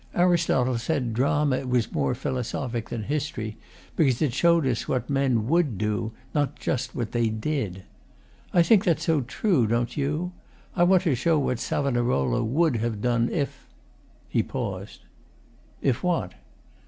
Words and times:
Aristotle 0.15 0.79
said 0.79 1.13
drama 1.13 1.63
was 1.67 1.91
more 1.91 2.15
philosophic 2.15 2.89
than 2.89 3.03
history 3.03 3.57
because 3.95 4.19
it 4.19 4.33
showed 4.33 4.65
us 4.65 4.87
what 4.87 5.11
men 5.11 5.45
WOULD 5.47 5.77
do, 5.77 6.11
not 6.33 6.55
just 6.55 6.95
what 6.95 7.11
they 7.11 7.29
DID. 7.29 7.83
I 8.51 8.63
think 8.63 8.83
that's 8.83 9.03
so 9.05 9.21
true, 9.21 9.67
don't 9.67 9.95
you? 9.95 10.31
I 10.75 10.85
want 10.85 11.03
to 11.03 11.13
show 11.13 11.37
what 11.37 11.59
Savonarola 11.59 12.43
WOULD 12.43 12.77
have 12.77 12.99
done 12.99 13.29
if' 13.29 13.67
He 14.27 14.41
paused. 14.41 15.01
'If 15.83 16.01
what? 16.03 16.33